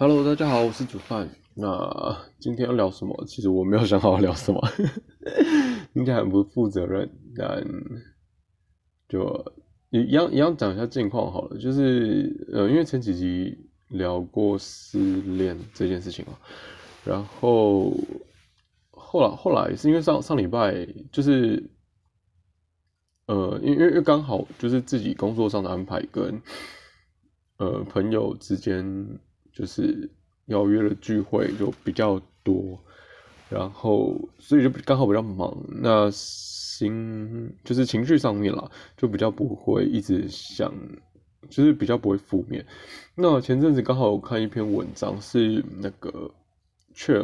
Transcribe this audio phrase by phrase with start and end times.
[0.00, 1.28] Hello，大家好，我是煮饭。
[1.54, 3.24] 那今天要聊什么？
[3.26, 4.62] 其实我没有想好要聊什么，
[5.94, 7.66] 应该很不负责任，但
[9.08, 9.44] 就
[9.90, 11.58] 一样一样讲一下近况好了。
[11.58, 13.58] 就是呃，因为前几集
[13.88, 16.34] 聊过失恋这件事情嘛，
[17.04, 17.92] 然后
[18.92, 21.68] 后来后来是因为上上礼拜就是
[23.26, 26.40] 呃，因为因为刚好就是自己工作上的安排跟
[27.56, 29.18] 呃朋友之间。
[29.58, 30.08] 就是
[30.46, 32.78] 邀约的聚会就比较多，
[33.50, 40.72] 然后所以就刚好比较忙，那心就是情绪上面啦，就比较不会一直想，
[41.50, 42.64] 就是比较不会负面。
[43.16, 46.32] 那前阵子刚好看一篇文章，是那个
[46.94, 47.20] 却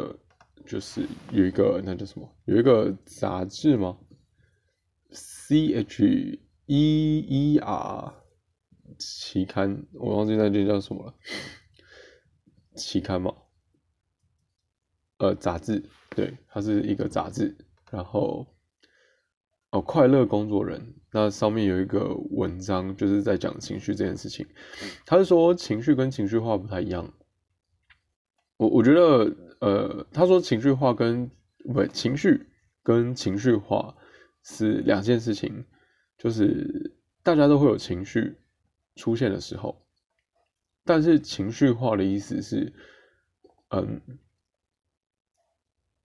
[0.65, 3.97] 就是有一个那叫什么，有一个杂志吗
[5.11, 8.13] ？C H E E R
[8.99, 11.13] 期刊，我忘记那句叫什么了。
[12.75, 13.33] 期刊嘛，
[15.17, 17.55] 呃，杂志，对，它是一个杂志。
[17.91, 18.45] 然后，
[19.69, 24.45] 哦，快乐工作人，那上面有一个文章，就是在讲情绪这件事情。
[25.05, 27.13] 他是说情绪跟情绪化不太一样。
[28.57, 31.29] 我我觉得，呃，他说情绪化跟
[31.73, 32.47] 不情绪
[32.83, 33.95] 跟情绪化
[34.43, 35.63] 是两件事情，
[36.17, 38.35] 就是大家都会有情绪
[38.95, 39.84] 出现的时候。
[40.85, 42.71] 但是情绪化的意思是，
[43.69, 43.99] 嗯，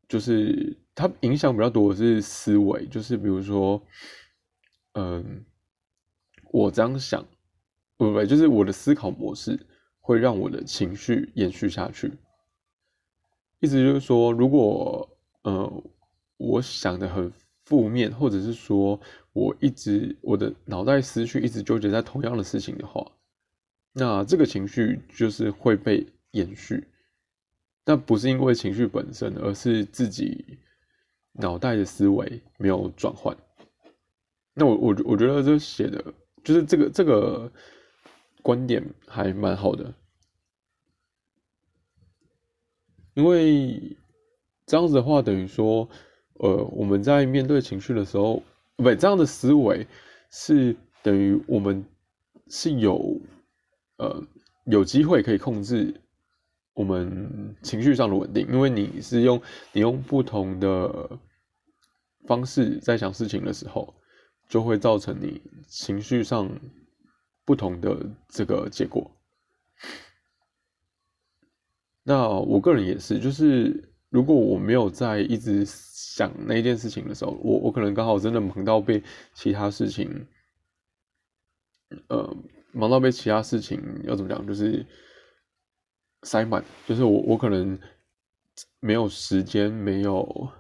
[0.09, 3.81] 就是它影响比较多的是思维，就是比如说，
[4.95, 5.45] 嗯，
[6.51, 7.23] 我这样想，
[7.99, 9.67] 不不，就是我的思考模式
[10.01, 12.11] 会让我的情绪延续下去。
[13.61, 15.07] 意思就是说，如果
[15.43, 15.85] 呃
[16.39, 17.31] 我想的很
[17.67, 18.99] 负面，或者是说
[19.35, 23.07] 我一直我的脑袋思绪一直纠结在同样的事情的话。
[23.93, 26.87] 那这个情绪就是会被延续，
[27.83, 30.59] 但不是因为情绪本身，而是自己
[31.33, 33.37] 脑袋的思维没有转换。
[34.55, 36.15] 那我我我觉得这写的，
[36.45, 37.51] 就是这个这个
[38.43, 39.93] 观点还蛮好的，
[43.15, 43.97] 因为
[44.67, 45.89] 这样子的话，等于说，
[46.35, 48.41] 呃，我们在面对情绪的时候，
[48.77, 49.85] 不，这样的思维
[50.31, 51.85] 是等于我们
[52.49, 53.21] 是有。
[54.01, 54.23] 呃，
[54.65, 56.01] 有机会可以控制
[56.73, 61.19] 我们情绪上的稳定，因为你是用你用不同的
[62.27, 63.95] 方式在想事情的时候，
[64.49, 66.49] 就会造成你情绪上
[67.45, 67.95] 不同的
[68.27, 69.11] 这个结果。
[72.03, 79.03] 那我个人也是，就是如果我没有在一直想那件事情的时候，我我可能刚好真的忙到被
[79.35, 80.27] 其他事情，
[82.09, 82.35] 呃。
[82.73, 84.87] 忙到被其他事情要怎么讲，就是
[86.23, 87.79] 塞满，就是我我可能
[88.79, 90.51] 没有时间，没有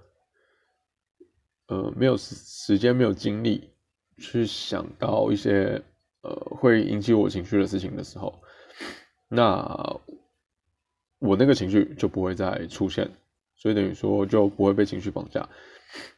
[1.68, 3.70] 呃没有时时间，没有精力
[4.18, 5.82] 去想到一些
[6.22, 8.42] 呃会引起我情绪的事情的时候，
[9.28, 10.00] 那
[11.18, 13.10] 我那个情绪就不会再出现，
[13.56, 15.48] 所以等于说就不会被情绪绑架。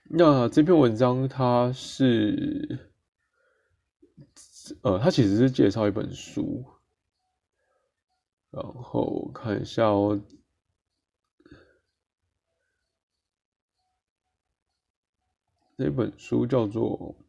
[0.04, 2.88] 那这篇文章它是。
[4.82, 6.64] 呃，他其实是介绍一本书，
[8.50, 10.20] 然后看一下哦，
[15.76, 17.16] 这本书叫做《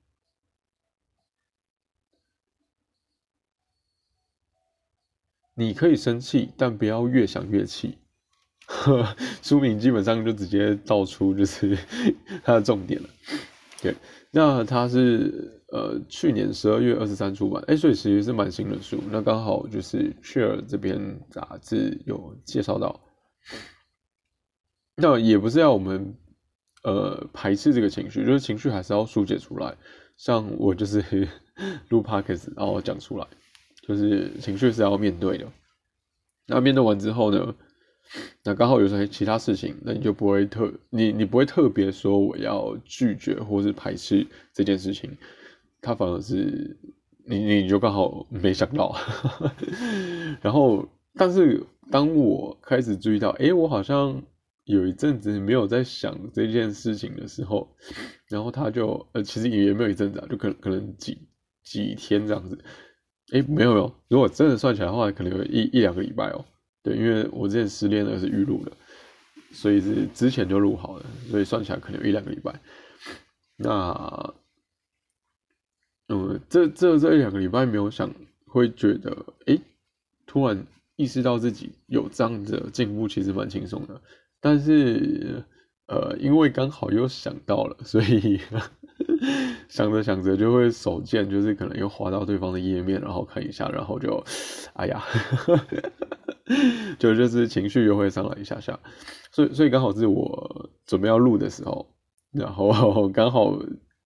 [5.55, 7.97] 你可以生气，但不要越想越气》。
[9.43, 11.77] 书名基本上就直接道出就是
[12.43, 13.09] 它的重点了。
[13.81, 13.95] 对，
[14.33, 15.61] 那它是。
[15.73, 19.03] 呃，去年十二月二十三出版，哎，所以其实是蛮新的书。
[19.09, 23.01] 那刚好就是《Share》这边杂志有介绍到。
[24.95, 26.15] 那也不是要我们
[26.83, 29.75] 呃排斥这个情绪，就是情绪还是要疏解出来。
[30.15, 31.27] 像我就是
[31.89, 33.25] 录 Podcast，然后讲出来，
[33.87, 35.51] 就是情绪是要面对的。
[36.45, 37.55] 那面对完之后呢，
[38.43, 45.17] 那刚好有些其他事情，那你就不会特你你不会特别说我要拒绝或是排斥这件事情。
[45.81, 46.77] 他反而是
[47.25, 48.95] 你，你就刚好没想到，
[50.41, 51.61] 然后，但是
[51.91, 54.23] 当我开始注意到，哎，我好像
[54.63, 57.67] 有一阵子没有在想这件事情的时候，
[58.29, 61.17] 然后他就，呃，其实也没有一阵子啊，就可可能几
[61.63, 62.57] 几天这样子，
[63.33, 66.45] 哎，没有没有，如果真的算起来的话，可能有一一两个礼拜哦，
[66.83, 68.71] 对，因为我之前失恋的是预录的，
[69.51, 72.53] 所以是之前就录好了，所以算起来可能有一两个礼拜，
[73.55, 74.33] 那。
[76.09, 78.13] 嗯，这这这一两个礼拜没有想，
[78.45, 79.57] 会觉得哎，
[80.27, 80.65] 突然
[80.97, 83.99] 意识到自己有这样的进步，其实蛮轻松的。
[84.41, 85.41] 但是，
[85.87, 88.37] 呃，因为刚好又想到了，所以
[89.69, 94.23] 想着想着就会手贱，就是可能又滑到对方的页面，然后看一下，然后就，
[94.73, 95.01] 哎呀，
[96.99, 98.79] 就就是情绪又会上来一下下。
[99.31, 101.87] 所以，所以刚好是我准备要录的时候，
[102.31, 103.57] 然后 刚好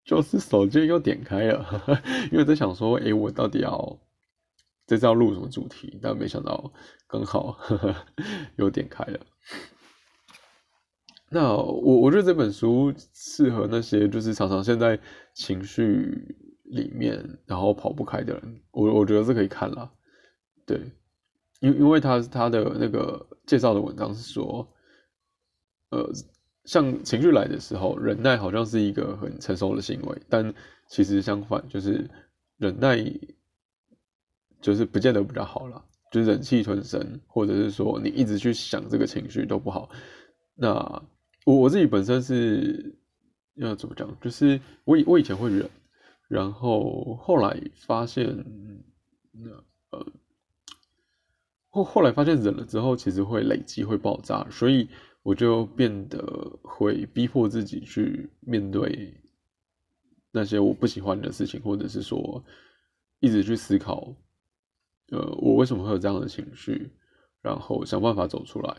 [0.06, 1.84] 就是手机又点开了，
[2.32, 4.00] 因为在想说，哎，我到底要。
[4.90, 6.00] 这次要录什么主题？
[6.02, 6.72] 但没想到
[7.10, 7.60] 刚好
[8.56, 9.20] 又点开了。
[11.30, 14.98] 那我我觉得这本书适合那些就是常常现在
[15.34, 16.34] 情绪
[16.64, 18.62] 里面然后跑不开的人。
[18.72, 19.92] 我我觉得是可以看了。
[20.66, 20.80] 对，
[21.59, 24.68] 因因为他他的那个介绍的文章是说，
[25.89, 26.09] 呃，
[26.65, 30.54] 像情绪来的时候，忍耐好像是一个很成熟的行为，但
[30.88, 32.09] 其实相反，就是
[32.57, 32.98] 忍耐。
[34.59, 39.88] 就是不见得比较好了，就是忍气吞声，或者是说你一直去想这个情绪都不好。
[40.56, 40.74] 那
[41.45, 42.98] 我我自己本身是
[43.53, 44.10] 要怎么讲？
[44.19, 45.69] 就是我以我以前会忍，
[46.27, 48.25] 然后后来发现，
[49.31, 49.51] 那
[49.92, 50.06] 呃
[51.77, 54.89] 后后来发现忍了之后，其实会累积会爆炸，所以
[55.21, 56.18] 我就变得
[56.63, 59.13] 会逼迫自己去面对
[60.31, 62.44] 那些我不喜欢的事情，或者是说
[63.19, 64.15] 一直去思考。
[65.12, 66.91] 呃，我为什么会有这样的情绪？
[67.41, 68.75] 然后想办法走出来，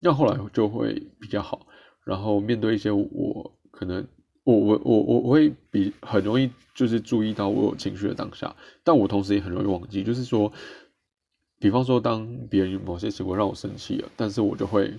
[0.00, 1.66] 那后来就会比较好。
[2.04, 4.06] 然后面对一些我可能
[4.44, 8.54] 我我我我我会比很容易就是注意到我有情绪的当下，
[8.84, 10.04] 但我同时也很容易忘记。
[10.04, 10.52] 就是说，
[11.58, 14.94] 比方说当别人某些行为让我生气了，但是我就会，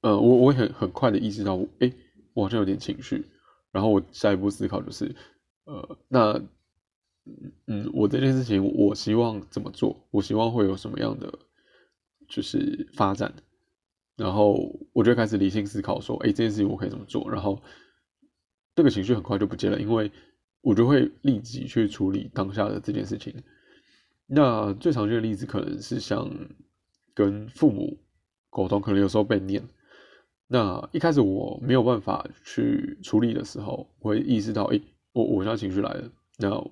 [0.00, 1.92] 呃，我我会很很快的意识到，哎，
[2.32, 3.24] 我好像有点情绪。
[3.72, 5.14] 然后我下一步思考就是，
[5.64, 6.42] 呃，那。
[7.66, 9.96] 嗯我这件事情，我希望怎么做？
[10.10, 11.38] 我希望会有什么样的
[12.28, 13.32] 就是发展？
[14.14, 17.30] 然后我就开始理性思考，说，哎，这件事情我可以怎么做？
[17.30, 17.62] 然后
[18.74, 20.12] 这个情绪很快就不见了，因为
[20.60, 23.42] 我就会立即去处理当下的这件事情。
[24.26, 26.30] 那最常见的例子可能是像
[27.14, 27.98] 跟父母
[28.50, 29.62] 沟通，可能有时候被念。
[30.46, 34.80] 那一开始我没有办法去处理的时候，我会意识到，哎，
[35.12, 36.64] 我我现在情绪来了，那。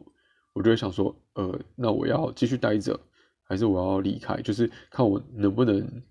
[0.54, 3.00] 我就会想说，呃，那我要继续待着，
[3.42, 4.36] 还是我要离开？
[4.42, 6.02] 就是看我能不能，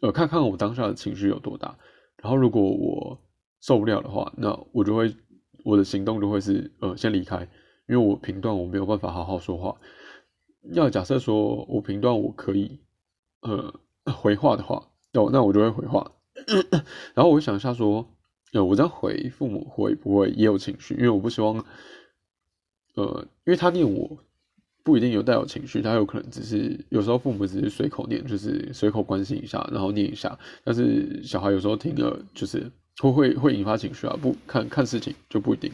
[0.00, 1.78] 呃，看看我当下的情绪有多大。
[2.16, 3.16] 然后如果我
[3.60, 5.14] 受不了的话，那我就会
[5.64, 7.42] 我的行动就会是，呃，先离开，
[7.86, 9.76] 因为我评断我没有办法好好说话。
[10.70, 12.78] 要假设说我评断我可以，
[13.40, 13.74] 呃，
[14.12, 16.12] 回话的话，那那我就会回话。
[17.14, 18.08] 然后我想一下说，
[18.52, 20.94] 呃，我这样回父母会不会也有情绪？
[20.94, 21.64] 因为我不希望。
[22.94, 24.18] 呃，因为他念我
[24.84, 30.38] 不一定有带有情绪，他有可能只是有时候父母只是随口念，就是随口关心一下，然后念一下。
[30.62, 35.72] 但是小孩有时候听了就是会会会引发情绪啊，不看看事情就不一定。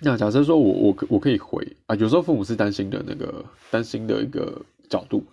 [0.00, 4.60] 那假设说我我我可以回啊，有时候父母是担心的那个担心的一个
[4.90, 5.24] 角度，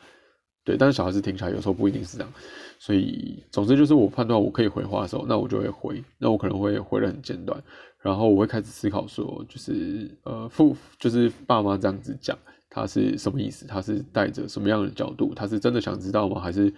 [0.64, 2.34] 对，但是小孩子听起来有时候不一定是这样。
[2.80, 7.62] 所以总之就是我判断我可以回话的时候，那我就会回，那我可能会回的很简短。
[8.02, 12.38] 然后我会开始思考说，就是呃父就是爸妈这样子讲，
[12.70, 13.66] 他是什么意思？
[13.66, 15.34] 他是带着什么样的角度？
[15.34, 16.42] 他是真的想知道吗？
[16.42, 16.74] 还是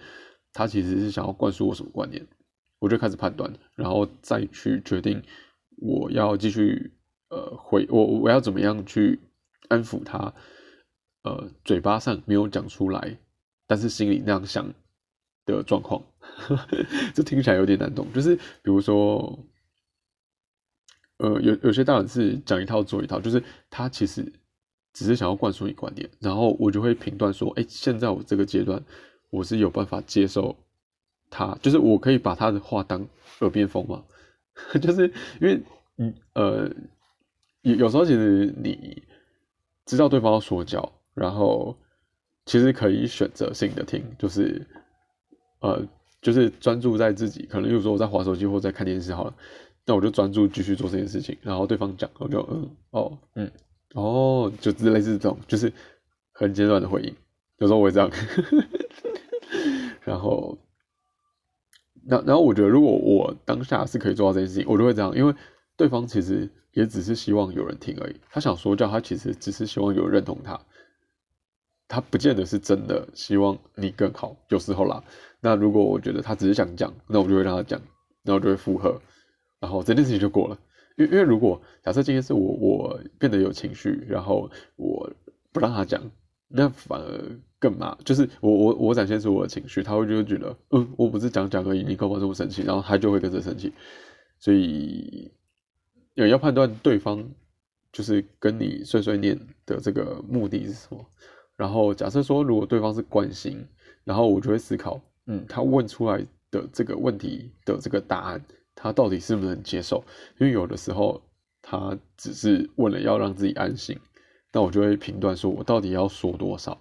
[0.52, 2.24] 他其实是想要灌输我什么观念？
[2.78, 5.20] 我就开始判断，然后再去决定
[5.78, 6.92] 我要继续
[7.28, 9.18] 呃回我我要怎么样去
[9.68, 10.32] 安抚他，
[11.22, 13.18] 呃嘴巴上没有讲出来，
[13.66, 14.72] 但是心里那样想
[15.44, 16.02] 的状况，
[17.14, 18.06] 这听起来有点难懂。
[18.12, 19.38] 就是比如说。
[21.18, 24.30] 呃，有有些大人是讲一套做一套，就是他其实
[24.92, 28.84] 只是想要灌输你观点，然后我就会评断说，哎，现在我这个阶段
[29.30, 30.54] 我是有办法接受
[31.30, 33.00] 他，就是我可以把他的话当
[33.40, 34.04] 耳边风嘛，
[34.78, 35.62] 就是因为
[35.96, 36.70] 嗯呃
[37.66, 39.02] 有有时候其实你
[39.84, 41.76] 知道对方要说教，然后
[42.44, 44.64] 其实可以选择性的听，就是
[45.60, 45.84] 呃
[46.22, 49.34] 就是专注在自己，可能有时候我在划手机或在看电视好了。
[49.84, 53.50] 那我就专注继续做这件事情，然后对方讲，我就嗯哦嗯
[53.94, 55.72] 哦，就类似这种，就是
[56.32, 57.14] 很简短的回应。
[57.58, 58.10] 有时候我会这样，
[60.02, 60.56] 然后，
[62.04, 65.32] 那然后我觉得如果我当下是可以做到这件事情，我就会这样，因为
[65.76, 68.16] 对方其实也只是希望有人听而已。
[68.30, 70.58] 他想说教，他其实只是希望有人认同他，
[71.88, 74.36] 他不见得是真的希望你更好。
[74.48, 75.02] 有时候啦，
[75.40, 77.80] 那如果我觉得他只是想讲，那我就会让他讲，
[78.22, 79.00] 那我就会附和。
[79.58, 80.58] 然后这件事情就过了，
[80.96, 85.10] 因为因为如果假设今天是我我变得有情绪，然后我
[85.52, 86.02] 不让他讲，
[86.48, 92.62] 那反而更麻，就是我我我展现出我的情绪，他会就觉得，嗯，我不是讲讲而已，你干嘛这么生气？
[92.62, 93.72] 然后他就会跟着生气，
[94.38, 95.32] 所以
[96.16, 97.24] 有要判断对方
[97.92, 101.06] 就是跟你碎碎念的这个目的是什么。
[101.56, 103.66] 然后假设说，如果对方是关心，
[104.02, 106.18] 然后我就会思考，嗯，他问出来
[106.50, 108.44] 的这个问题的这个答案，
[108.74, 110.02] 他到底是不是能接受？
[110.38, 111.22] 因为有的时候
[111.62, 113.98] 他只是为了要让自己安心，
[114.52, 116.78] 那我就会评断说，我到底要说多少？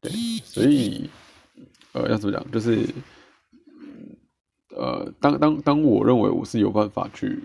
[0.00, 0.10] 对，
[0.44, 1.10] 所以
[1.92, 2.50] 呃，要怎么讲？
[2.50, 2.86] 就是
[4.70, 7.44] 呃，当当当我认为我是有办法去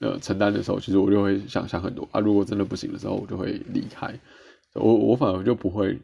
[0.00, 2.20] 呃承担的时候，其实我就会想想很多啊。
[2.20, 4.18] 如果真的不行的时候，我就会离开。
[4.74, 5.98] 我我反而就不会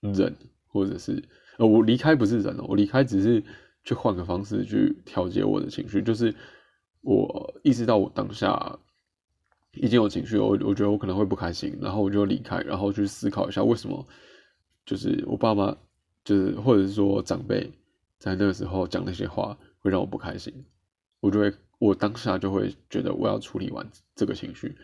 [0.00, 0.34] 忍，
[0.68, 1.22] 或者是
[1.58, 3.42] 呃，我离开不是忍哦，我离开只是
[3.82, 6.34] 去换个方式去调节我的情绪，就是
[7.00, 8.78] 我意识到我当下
[9.72, 14.06] 已经有情绪，我我觉得我可能会不开心，然后我就离开，然后去思考一下为什么，
[14.84, 15.76] 就是我爸妈
[16.24, 17.70] 就是或者是说长辈
[18.18, 20.64] 在那个时候讲那些话会让我不开心，
[21.20, 24.76] 我就会我当下就会觉得我要处理完这个情绪，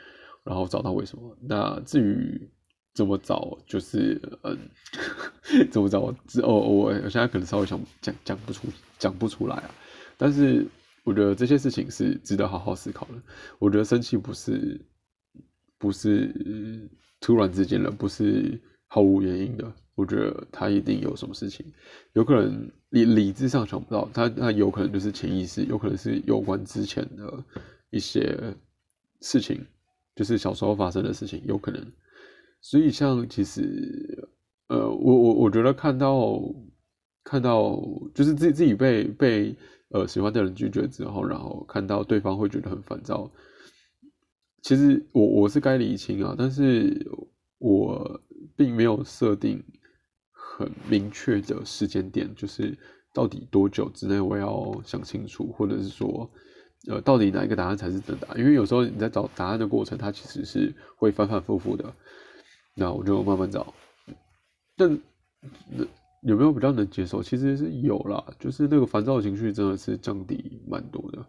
[0.44, 1.36] 然后找到为什么。
[1.40, 2.50] 那至于。
[2.94, 3.56] 怎么找？
[3.66, 4.68] 就是嗯，
[5.72, 5.98] 怎么找？
[5.98, 8.68] 我哦，我我现在可能稍微想讲讲不出
[8.98, 9.74] 讲不出来啊。
[10.18, 10.66] 但是
[11.02, 13.14] 我觉得这些事情是值得好好思考的。
[13.58, 14.78] 我觉得生气不是
[15.78, 19.72] 不是突然之间的，不是毫无原因的。
[19.94, 21.66] 我觉得他一定有什么事情，
[22.14, 27.44] 有可能理理智上想不到，他他有可能就是潜意识，有可能是有关之前的
[27.90, 28.54] 一些
[29.20, 29.64] 事情，
[30.16, 31.84] 就是小时候发生的事情，有可能。
[32.60, 34.28] 所以，像其实，
[34.68, 36.40] 呃，我我我觉得看到
[37.24, 37.76] 看到
[38.14, 39.56] 就是自己自己被被
[39.90, 43.30] 呃喜欢的人拒绝之后，然后看到对方会觉得很烦躁。
[44.62, 47.04] 其实我我是该理清啊，但是
[47.58, 48.20] 我
[48.54, 49.60] 并没有设定
[50.62, 52.78] 很明确的时间点，就是
[53.12, 56.30] 到底多久之内我要想清楚，或者是说，
[56.88, 58.34] 呃，到底哪一个答案才是真答？
[58.36, 61.92] 因为有时候你在找答案的过程，它其实是会反反复复的。
[62.74, 63.74] 那我就慢慢找，
[64.76, 64.88] 但
[66.22, 67.22] 有没有比较能接受？
[67.22, 71.26] 其实是有啦，就是那个烦躁情绪真的是降低蛮多的。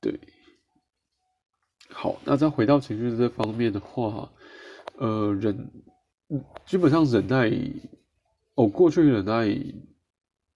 [0.00, 0.18] 对，
[1.90, 4.32] 好，那再回到情绪这方面的话，
[4.98, 5.70] 呃，忍，
[6.64, 7.50] 基本上忍耐，
[8.54, 9.48] 哦，过去忍耐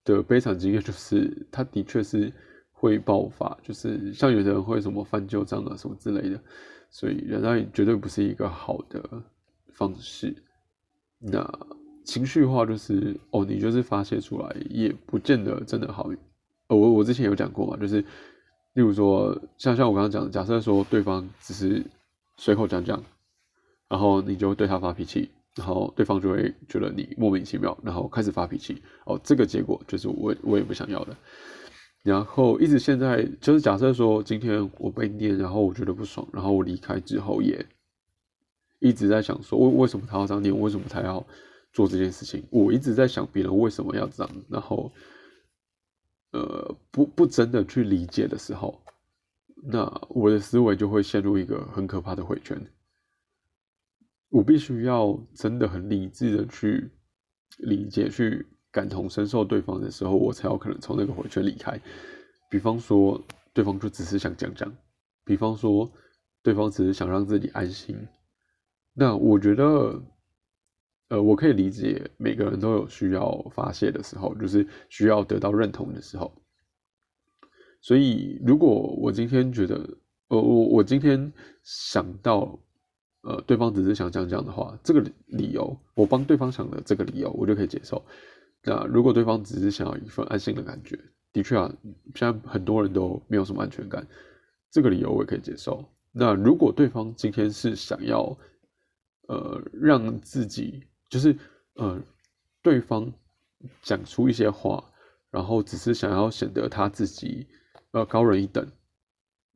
[0.05, 2.33] 的悲惨经验就是，他的确是
[2.73, 6.41] 会爆发，就是像有的人会什么翻旧账啊什么之类的，
[6.91, 9.23] 所以忍耐绝对不是一个好的。
[9.73, 10.35] 方式，
[11.19, 11.47] 那
[12.03, 16.09] 情绪化就是哦，你就是发泄出来，也不见得真的好。
[16.69, 18.01] 呃，我我之前有讲过嘛，就是
[18.73, 21.85] 例如说，像像我刚刚讲的，假设说对方只是
[22.39, 23.05] 随口讲讲，
[23.87, 28.81] 然后你就对他发脾气，然后对方就会觉得你莫名其妙，然后开始发脾气。
[29.07, 31.17] 哦，这个结果就是我我也不想要的。
[32.05, 37.67] 然后一直现在就是假设说今天我被念，然后我觉得不爽，然后我离开之后也。
[38.79, 40.57] 一直在想说，为为什么他要这样念？
[40.61, 41.27] 为什么他要
[41.73, 42.45] 做这件事情？
[42.51, 44.93] 我一直在想别人为什么要这样，然后，
[46.33, 48.79] 呃，不不真的去理解的时候，
[49.65, 52.61] 那我的思维就会陷入一个很可怕的回圈。
[54.29, 56.91] 我必须要真的很理智的去
[57.59, 61.81] 理解、去感同身受对方的时候，我才有可能从那个回圈离开。
[62.51, 64.69] 比方说，对方就只是想讲讲；
[65.25, 65.91] 比方说，
[66.43, 67.97] 对方只是想让自己安心。
[68.93, 70.03] 那我觉得，
[71.09, 76.33] 呃，我可以理解每个人都有需要发泄的时候，就是需要得到认同的时候。
[77.81, 79.77] 所以，如果我今天觉得，
[80.29, 82.59] 呃，我我今天想到，
[83.27, 88.01] 呃，对方只是想讲讲的话，这个理由，我帮对方想的这个理由，我就可以接受。
[88.63, 90.97] 那如果对方只是想要一份安心的感觉，
[91.33, 91.69] 的确啊，
[92.15, 94.07] 现在很多人都没有什么安全感，
[94.71, 95.85] 这个理由我也可以接受。
[96.13, 98.39] 那如果对方今天是想要，
[99.27, 101.37] 呃，让自己就是
[101.75, 102.01] 呃，
[102.63, 103.13] 对方
[103.83, 104.85] 讲出一些话，
[105.33, 107.49] 然后只是想要显得他自己
[107.91, 108.65] 呃高人一等。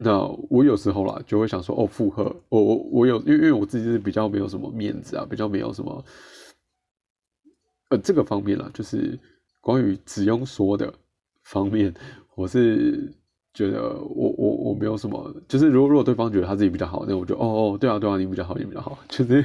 [0.03, 6.05] 那我有时候啦就会想说，哦，附和我我我有，因为因为我自己是比较没有什么面子啊，比较没有什么
[7.91, 9.19] 呃这个方面啦，就是
[9.61, 10.93] 关于只用说的
[11.45, 11.95] 方面，
[12.35, 13.13] 我是。
[13.53, 19.45] 觉得我我我没有什么，就是如果如果对方觉得他自己比较好，那我就哦哦对啊对啊你比较好你比较好， 就是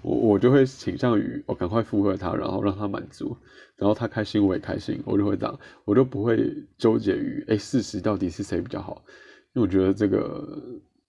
[0.00, 3.36] 我我就会倾向于我赶快附和他，然后让他满足，
[3.74, 9.02] 然后他开心我也开心，我就会这样，我就不会纠结于哎事实到底是谁比较好，
[9.56, 10.46] 因为我觉得这个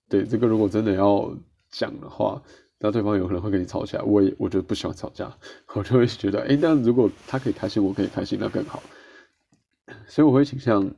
[0.08, 1.30] 对这个如果真的要
[1.70, 2.42] 讲的话，
[2.80, 4.02] 那对方有可能会跟你吵起来。
[4.04, 5.30] 我也我觉得不喜欢吵架，
[5.74, 8.82] 我就会觉得，哎，那如果他可以开心，我可以开心，那更好。
[10.08, 10.90] 所以我会倾向，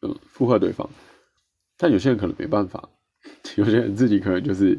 [0.00, 0.88] 呃，附和对方。
[1.76, 2.88] 但有些人可能没办法，
[3.56, 4.78] 有些人自己可能就是，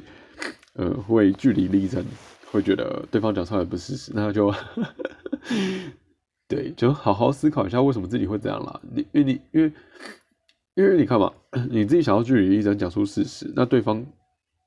[0.73, 2.03] 呃，会据理力争，
[2.51, 4.51] 会觉得对方讲出来不是事实，那就，
[6.49, 8.81] 对，就好好思考一下为什么自己会这样啦。
[8.91, 9.71] 你因为你因为
[10.75, 11.33] 因为你看嘛，
[11.69, 14.05] 你自己想要据理力争讲出事实，那对方。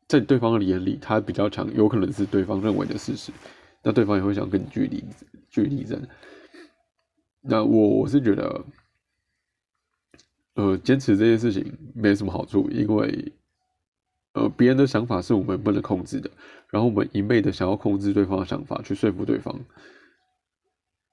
[0.08, 3.30] 在对方的眼里，他比较强，有可能是对方认为的事实，
[3.82, 5.04] 那对方也会想跟你据理
[5.50, 6.00] 据理争。
[7.42, 8.64] 那我我是觉得，
[10.54, 13.32] 呃，坚持这件事情没什么好处，因为，
[14.32, 16.30] 呃，别人的想法是我们不能控制的，
[16.70, 19.60] 然后我们一昧的想要控制对方的想法，去说服对方，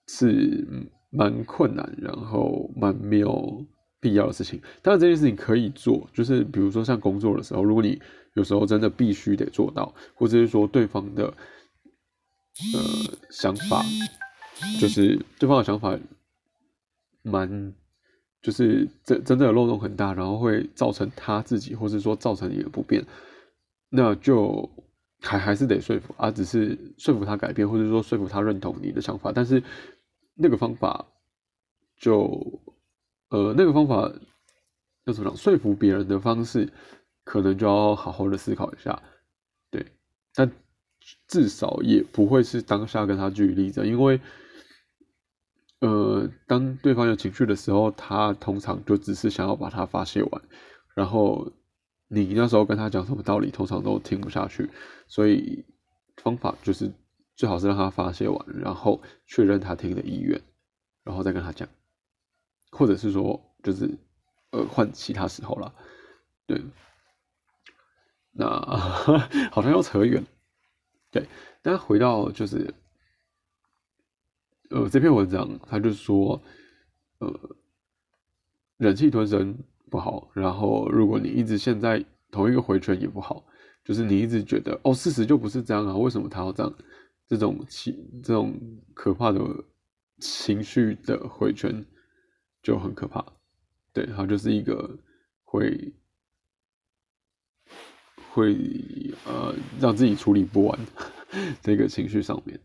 [0.08, 0.66] 是
[1.10, 3.66] 蛮困难，然后蛮没有。
[4.06, 8.00] 必要的事情，当然这件事情可以做，就是比如说像工作的时候，如果你
[8.36, 12.80] 有时候真的必须得做到，或者是说对方的呃
[13.32, 13.84] 想法，
[14.80, 15.98] 就是对方的想法
[17.24, 17.74] 蛮，
[18.44, 23.04] 就是真真的漏洞很大，然后会造成他自己，或是说造成你的不便，
[23.90, 24.70] 那就
[25.20, 29.64] 还还是得说服啊，只是说服他改变，或者说说服他认同你的想法，但是
[30.36, 31.08] 那个方法
[32.00, 32.62] 就。
[33.30, 34.12] 呃，那个方法
[35.06, 35.38] 要怎么讲？
[35.38, 36.72] 说服别人的方式，
[37.24, 39.02] 可能就要好好的思考一下。
[39.72, 39.86] 对，
[40.34, 40.52] 但
[41.28, 44.20] 至少也不会是当下跟他据理力争，因为，
[45.82, 50.42] 呃，当对方有情绪的时候，他通常就只是想要把它发泄完，
[50.96, 51.52] 然后
[52.08, 54.70] 你那时候跟他讲什么道理，通常都听不下去。
[55.08, 55.66] 所以
[56.18, 56.92] 方法就是
[57.36, 60.42] 最好是让他发泄完，然后确认他听的意愿，
[61.04, 61.68] 然后再跟他讲。
[62.76, 63.90] 或者是说，就是
[64.52, 65.74] 呃，换其他时候 了，
[66.46, 66.62] 对。
[68.38, 68.46] 那
[69.50, 70.22] 好像要扯远，
[71.10, 71.26] 对。
[71.62, 72.74] 但回到就是，
[74.70, 76.42] 呃，这篇文章他就说，
[77.20, 77.34] 呃，
[78.78, 79.58] 忍气吞声
[79.90, 80.30] 不好。
[80.34, 83.46] 然后，如果你一直陷在同一个回圈也不好，
[83.86, 86.74] 就是你一直觉得哦，事实就不是这样啊，为什么他要这样？
[87.28, 88.54] 这种情，这种
[88.94, 89.42] 可怕的
[90.20, 91.86] 情绪的回圈。
[92.66, 93.24] 就很可怕，
[93.94, 94.98] 对，它就是一个
[95.44, 95.94] 会
[98.32, 98.56] 会
[99.28, 100.80] 呃让自己处理不完
[101.62, 102.60] 这个情绪上面。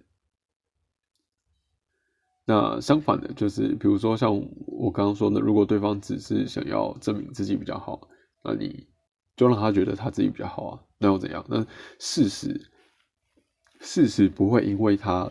[2.47, 4.35] 那相反的，就是比如说像
[4.67, 8.09] 我刚刚说的，如果对方只是想要证明自己比较好，
[8.43, 8.89] 那你
[9.37, 11.45] 就让他觉得他自己比较好啊，那又怎样？
[11.47, 11.63] 那
[11.99, 12.71] 事实
[13.81, 15.31] 事实不会因为他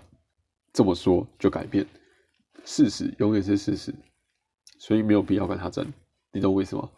[0.71, 1.88] 这么说就改变，
[2.65, 3.91] 事实永远是事实。
[4.80, 5.86] 所以没有必要跟他争，
[6.32, 6.89] 你懂我意思吗？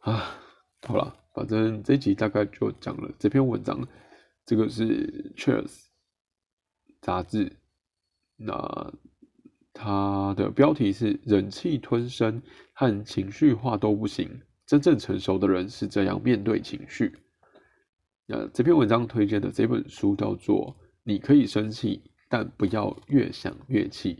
[0.00, 0.34] 啊，
[0.82, 3.86] 好了，反正这集大概就讲了这篇文章，
[4.44, 4.84] 这个是
[5.36, 5.68] 《Cheers》
[7.00, 7.52] 杂志，
[8.36, 8.92] 那
[9.72, 17.14] 它的标题是“忍气吞声和情绪化都不行，真正成熟的人是这样面对情绪”。
[18.26, 24.16] 那这篇文章推荐的这本书叫做《你可以生气，但不要越想越气》，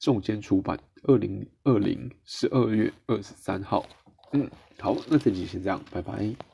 [0.00, 0.78] 重间出版。
[1.04, 3.86] 二零二零十二月二十三号，
[4.32, 6.47] 嗯，好，那这集先这样，拜拜。